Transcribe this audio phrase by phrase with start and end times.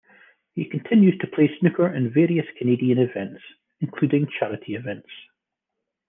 [0.55, 3.43] He continues to play snooker in various Canadian events,
[3.81, 5.11] including charity events.